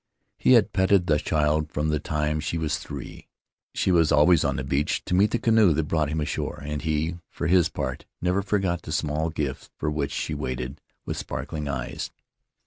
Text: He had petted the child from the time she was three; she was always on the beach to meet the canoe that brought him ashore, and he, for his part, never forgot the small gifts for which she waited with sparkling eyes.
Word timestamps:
He 0.39 0.53
had 0.53 0.73
petted 0.73 1.05
the 1.05 1.19
child 1.19 1.71
from 1.71 1.89
the 1.89 1.99
time 1.99 2.39
she 2.39 2.57
was 2.57 2.79
three; 2.79 3.27
she 3.75 3.91
was 3.91 4.11
always 4.11 4.43
on 4.43 4.55
the 4.55 4.63
beach 4.63 5.05
to 5.05 5.13
meet 5.13 5.29
the 5.29 5.37
canoe 5.37 5.73
that 5.73 5.83
brought 5.83 6.09
him 6.09 6.19
ashore, 6.21 6.59
and 6.65 6.81
he, 6.81 7.17
for 7.29 7.45
his 7.45 7.69
part, 7.69 8.05
never 8.19 8.41
forgot 8.41 8.81
the 8.81 8.91
small 8.91 9.29
gifts 9.29 9.69
for 9.77 9.91
which 9.91 10.11
she 10.11 10.33
waited 10.33 10.81
with 11.05 11.17
sparkling 11.17 11.67
eyes. 11.67 12.09